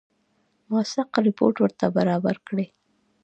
موثق 0.69 1.11
رپوټ 1.25 1.55
ورته 1.59 1.85
برابر 1.97 2.35
کړي. 2.47 2.65